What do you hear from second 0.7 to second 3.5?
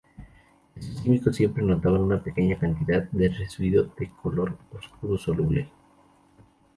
Estos químicos siempre notaban una pequeña cantidad de un